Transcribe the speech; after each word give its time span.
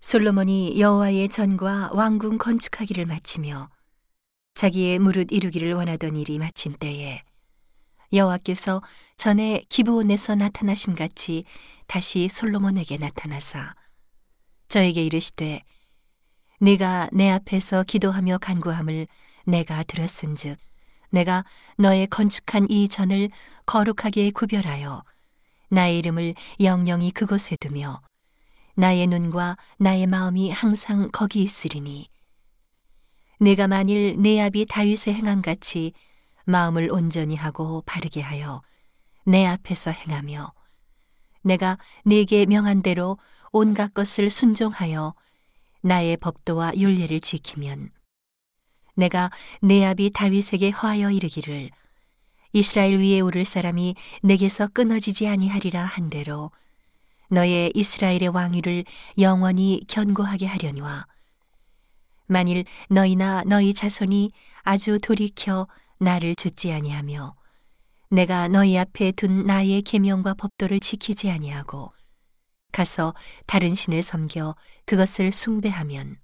솔로몬이 0.00 0.78
여호와의 0.78 1.28
전과 1.28 1.90
왕궁 1.92 2.38
건축하기를 2.38 3.04
마치며 3.06 3.68
자기의 4.54 5.00
무릇 5.00 5.32
이루기를 5.32 5.74
원하던 5.74 6.14
일이 6.14 6.38
마친 6.38 6.72
때에 6.72 7.22
여호와께서 8.12 8.80
전에 9.16 9.64
기브온에서 9.68 10.36
나타나심 10.36 10.94
같이 10.94 11.44
다시 11.88 12.28
솔로몬에게 12.28 12.98
나타나사 12.98 13.74
저에게 14.68 15.04
이르시되 15.04 15.64
네가 16.60 17.10
내 17.12 17.28
앞에서 17.30 17.82
기도하며 17.82 18.38
간구함을 18.38 19.08
내가 19.46 19.82
들었은즉 19.82 20.58
내가 21.10 21.44
너의 21.76 22.06
건축한 22.06 22.70
이 22.70 22.88
전을 22.88 23.30
거룩하게 23.66 24.30
구별하여 24.30 25.02
나의 25.70 25.98
이름을 25.98 26.34
영영이 26.60 27.10
그곳에 27.10 27.56
두며 27.56 28.00
나의 28.78 29.08
눈과 29.08 29.56
나의 29.78 30.06
마음이 30.06 30.52
항상 30.52 31.10
거기 31.10 31.42
있으리니. 31.42 32.08
내가 33.40 33.66
만일 33.66 34.14
내 34.22 34.40
아비 34.40 34.66
다윗의 34.66 35.14
행함 35.14 35.42
같이 35.42 35.92
마음을 36.44 36.88
온전히 36.92 37.34
하고 37.34 37.82
바르게 37.86 38.20
하여 38.20 38.62
내 39.24 39.44
앞에서 39.44 39.90
행하며 39.90 40.52
내가 41.42 41.76
네게 42.04 42.46
명한 42.46 42.82
대로 42.82 43.18
온갖 43.50 43.92
것을 43.94 44.30
순종하여 44.30 45.16
나의 45.80 46.16
법도와 46.16 46.76
윤례를 46.76 47.18
지키면 47.18 47.90
내가 48.94 49.32
내 49.60 49.84
아비 49.84 50.10
다윗에게 50.10 50.70
허하여 50.70 51.10
이르기를 51.10 51.70
이스라엘 52.52 52.98
위에 53.00 53.18
오를 53.18 53.44
사람이 53.44 53.96
내게서 54.22 54.68
끊어지지 54.68 55.26
아니하리라 55.26 55.84
한 55.84 56.10
대로 56.10 56.52
너의 57.28 57.72
이스라엘의 57.74 58.28
왕위를 58.28 58.84
영원히 59.18 59.82
견고하게 59.88 60.46
하려니와 60.46 61.06
만일 62.26 62.64
너희나 62.88 63.44
너희 63.46 63.72
자손이 63.72 64.30
아주 64.62 64.98
돌이켜 64.98 65.66
나를 65.98 66.34
좇지 66.34 66.72
아니하며 66.72 67.34
내가 68.10 68.48
너희 68.48 68.78
앞에 68.78 69.12
둔 69.12 69.44
나의 69.44 69.82
계명과 69.82 70.34
법도를 70.34 70.80
지키지 70.80 71.30
아니하고 71.30 71.92
가서 72.72 73.14
다른 73.46 73.74
신을 73.74 74.02
섬겨 74.02 74.54
그것을 74.86 75.32
숭배하면 75.32 76.18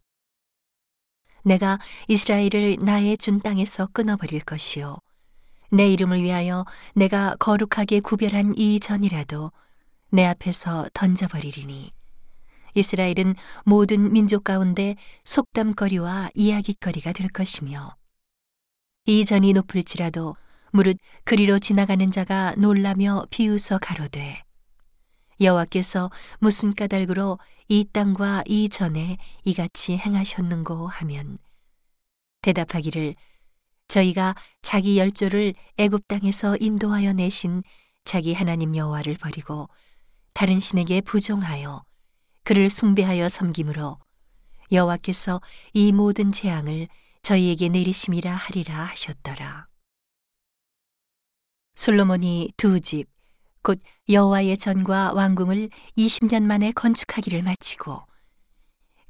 내가 1.43 1.78
이스라엘을 2.09 2.78
나의 2.81 3.19
준 3.19 3.39
땅에서 3.41 3.87
끊어버릴 3.89 4.41
것이요. 4.41 4.97
내 5.71 5.87
이름을 5.89 6.23
위하여 6.23 6.65
내가 6.95 7.37
거룩하게 7.39 8.00
구별한 8.00 8.55
이 8.56 8.81
전이라도 8.81 9.53
내 10.15 10.25
앞에서 10.27 10.87
던져버리리니. 10.95 11.91
이스라엘은 12.77 13.34
모든 13.65 14.12
민족 14.12 14.45
가운데 14.45 14.95
속담거리와 15.25 16.31
이야깃거리가 16.34 17.12
될 17.12 17.27
것이며 17.29 17.97
이 19.06 19.25
전이 19.25 19.53
높을지라도 19.55 20.37
무릇 20.71 20.98
그리로 21.25 21.59
지나가는 21.59 22.09
자가 22.12 22.55
놀라며 22.56 23.27
비웃어 23.31 23.79
가로되 23.79 24.45
여호와께서 25.41 26.12
무슨 26.39 26.75
까닭으로 26.75 27.41
이 27.69 27.84
땅과 27.93 28.45
이 28.47 28.69
전에 28.69 29.19
이같이 29.43 29.97
행하셨는고 29.97 30.87
하면 30.87 31.39
대답하기를 32.43 33.17
저희가 33.89 34.37
자기 34.62 34.97
열조를 34.97 35.55
애굽 35.77 36.06
땅에서 36.06 36.56
인도하여 36.61 37.15
내신 37.15 37.65
자기 38.05 38.33
하나님 38.33 38.77
여호와를 38.77 39.17
버리고 39.17 39.69
다른 40.35 40.59
신에게 40.59 41.01
부종하여 41.01 41.85
그를 42.43 42.69
숭배하여 42.69 43.29
섬김으로 43.29 43.99
여호와께서 44.73 45.41
이 45.73 45.93
모든 45.93 46.33
재앙을 46.33 46.89
저희에게 47.23 47.69
내리심이라 47.69 48.35
하리라 48.35 48.85
하셨더라. 48.85 49.69
솔로몬이 51.77 52.53
두 52.56 52.81
집, 52.81 53.06
곧 53.62 53.81
여호와의 54.09 54.59
전과 54.59 55.12
왕궁을 55.15 55.71
20년 55.97 56.43
만에 56.43 56.73
건축하기를 56.73 57.43
마치고 57.43 58.03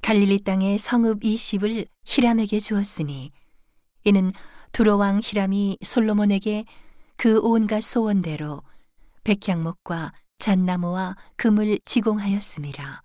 갈릴리 0.03 0.41
땅의 0.41 0.77
성읍 0.77 1.21
20을 1.21 1.89
히람에게 2.05 2.61
주었으니 2.61 3.33
이는 4.05 4.33
두로왕 4.73 5.21
히람이 5.23 5.79
솔로몬에게 5.83 6.67
그 7.17 7.41
온갖 7.41 7.81
소원대로 7.81 8.63
백향목과 9.25 10.13
잣나무와 10.39 11.17
금을 11.37 11.81
지공하였습니다. 11.85 13.03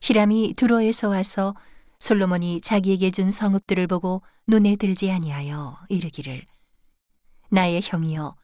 히람이 0.00 0.54
두로에서 0.54 1.08
와서 1.08 1.54
솔로몬이 1.98 2.60
자기에게 2.60 3.10
준 3.10 3.30
성읍들을 3.30 3.86
보고 3.86 4.22
눈에 4.46 4.76
들지 4.76 5.10
아니하여 5.10 5.78
이르기를 5.88 6.44
나의 7.50 7.80
형이여 7.82 8.36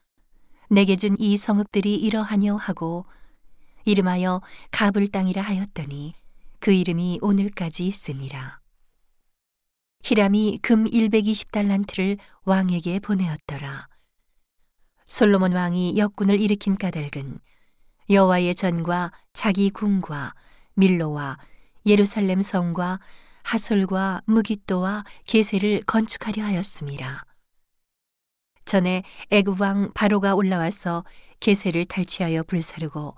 내게 0.71 0.97
준 0.97 1.17
이 1.19 1.37
성읍들이 1.37 1.97
이러하뇨 1.97 2.57
하고 2.57 3.05
이름하여 3.85 4.41
가불 4.71 5.09
땅이라 5.09 5.43
하였더니 5.43 6.15
그 6.61 6.73
이름이 6.73 7.19
오늘까지 7.21 7.87
있으니라. 7.87 8.61
히람이 10.05 10.61
금 10.63 10.85
120달란트를 10.85 12.19
왕에게 12.45 13.01
보내었더라. 13.01 13.89
솔로몬 15.13 15.53
왕이 15.53 15.99
역군을 15.99 16.41
일으킨 16.41 16.79
까닭은 16.79 17.39
여호와의 18.09 18.55
전과 18.55 19.13
자기 19.35 19.69
궁과 19.69 20.33
밀로와 20.73 21.37
예루살렘 21.85 22.41
성과 22.41 22.99
하솔과 23.43 24.23
무기또와 24.25 25.05
게세를 25.27 25.83
건축하려 25.83 26.43
하였습니다. 26.43 27.27
전에 28.65 29.03
애굽 29.29 29.61
왕 29.61 29.93
바로가 29.93 30.35
올라와서 30.35 31.05
게세를 31.41 31.85
탈취하여 31.85 32.45
불사르고 32.45 33.15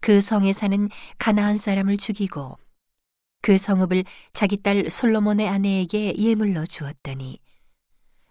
그 0.00 0.20
성에 0.20 0.52
사는 0.52 0.90
가나안 1.16 1.56
사람을 1.56 1.96
죽이고 1.96 2.58
그 3.40 3.56
성읍을 3.56 4.04
자기 4.34 4.58
딸 4.58 4.90
솔로몬의 4.90 5.48
아내에게 5.48 6.14
예물로 6.18 6.66
주었더니 6.66 7.40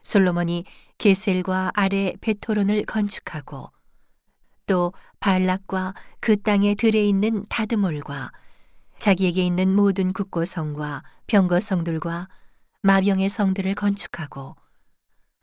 솔로몬이 0.05 0.63
게셀과 0.99 1.71
아래 1.73 2.13
베토론을 2.21 2.85
건축하고 2.85 3.71
또 4.67 4.93
발락과 5.19 5.93
그 6.21 6.41
땅에 6.41 6.75
들에 6.75 7.03
있는 7.05 7.45
다드몰과 7.49 8.31
자기에게 8.99 9.45
있는 9.45 9.75
모든 9.75 10.13
국고성과 10.13 11.03
병거성들과 11.27 12.29
마병의 12.81 13.29
성들을 13.29 13.73
건축하고 13.73 14.55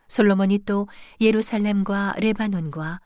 솔로몬이 0.08 0.60
또 0.60 0.88
예루살렘과 1.20 2.14
레바논과 2.18 3.00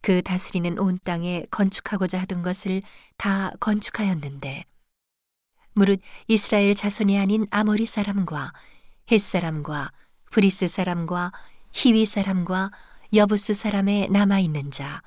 그 0.00 0.22
다스리는 0.22 0.78
온 0.78 0.98
땅에 1.04 1.44
건축하고자 1.50 2.20
하던 2.22 2.42
것을 2.42 2.82
다 3.16 3.52
건축하였는데 3.60 4.64
무릇 5.74 6.00
이스라엘 6.26 6.74
자손이 6.74 7.18
아닌 7.18 7.46
아모리 7.50 7.84
사람과 7.84 8.52
헷 9.10 9.20
사람과 9.20 9.92
브리스 10.36 10.68
사람과 10.68 11.32
히위 11.72 12.04
사람과 12.04 12.70
여부스 13.14 13.54
사람에 13.54 14.08
남아 14.10 14.40
있는 14.40 14.70
자 14.70 15.00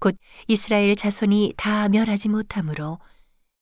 곧 0.00 0.16
이스라엘 0.48 0.96
자손이 0.96 1.54
다 1.56 1.88
멸하지 1.88 2.30
못하므로 2.30 2.98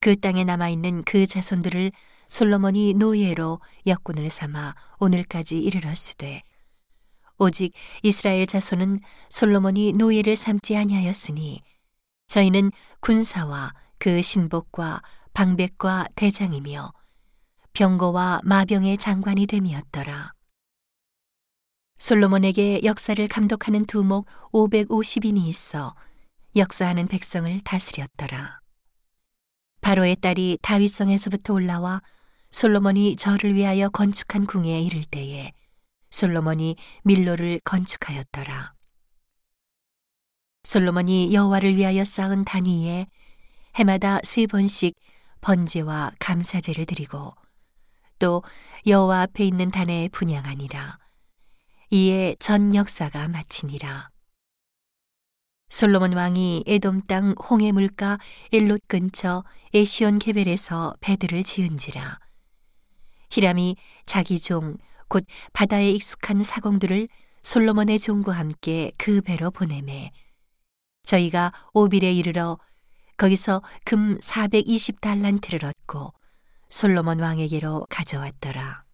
그 0.01 0.19
땅에 0.19 0.45
남아 0.45 0.71
있는 0.71 1.05
그 1.05 1.27
자손들을 1.27 1.93
솔로몬이 2.29 2.95
노예로 2.95 3.61
역군을 3.87 4.31
삼아 4.31 4.75
오늘까지 4.99 5.61
이르렀으되 5.61 6.43
오직 7.37 7.75
이스라엘 8.03 8.47
자손은 8.47 9.01
솔로몬이 9.29 9.93
노예를 9.93 10.37
삼지 10.37 10.75
아니하였으니 10.75 11.61
저희는 12.29 12.73
군사와 13.01 13.75
그 13.99 14.23
신복과 14.23 15.03
방백과 15.35 16.07
대장이며 16.15 16.95
병거와 17.75 18.41
마병의 18.43 18.97
장관이 18.97 19.47
됨이었더라. 19.47 20.38
솔로몬에게 21.99 22.83
역사를 22.85 23.27
감독하는 23.27 23.85
두목 23.85 24.27
550인이 24.53 25.47
있어 25.49 25.97
역사하는 26.55 27.09
백성을 27.09 27.61
다스렸더라. 27.61 28.61
바로의 29.81 30.17
딸이 30.17 30.59
다윗성에서부터 30.63 31.55
올라와 31.55 32.01
솔로몬이 32.51 33.17
저를 33.17 33.55
위하여 33.55 33.89
건축한 33.89 34.47
궁에 34.47 34.81
이를 34.81 35.03
때에 35.05 35.53
솔로몬이 36.11 36.77
밀로를 37.03 37.61
건축하였더라. 37.65 38.75
솔로몬이 40.63 41.35
여호와를 41.35 41.77
위하여 41.77 42.05
쌓은 42.05 42.45
단 42.45 42.65
위에 42.65 43.07
해마다 43.75 44.21
세 44.23 44.47
번씩 44.47 44.95
번제와 45.41 46.13
감사제를 46.21 46.87
드리고 46.87 47.35
또 48.19 48.43
여호와 48.87 49.23
앞에 49.23 49.45
있는 49.45 49.71
단에 49.71 50.09
분양하니라. 50.13 50.99
이에 51.91 52.37
전 52.39 52.75
역사가 52.75 53.29
마치니라. 53.29 54.11
솔로몬 55.71 56.15
왕이 56.15 56.65
에돔 56.67 57.03
땅 57.07 57.35
홍해 57.51 57.73
물가 57.73 58.19
엘롯 58.53 58.81
근처 58.89 59.45
에시온 59.75 60.19
게벨에서 60.19 60.95
배들을 61.01 61.43
지은지라 61.43 62.19
히람이 63.31 63.77
자기 64.07 64.41
종 64.41 64.79
곧 65.09 65.25
바다에 65.53 65.91
익숙한 65.91 66.43
사공들을 66.43 67.09
솔로몬의 67.43 67.99
종과 67.99 68.33
함께 68.33 68.93
그 68.99 69.21
배로 69.23 69.51
보내매 69.51 70.13
저희가 71.03 71.53
오빌에 71.73 72.13
이르러 72.13 72.59
거기서 73.17 73.63
금 73.85 74.19
420달란트를 74.19 75.65
얻고 75.65 76.13
솔로몬 76.69 77.19
왕에게로 77.21 77.87
가져왔더라. 77.89 78.85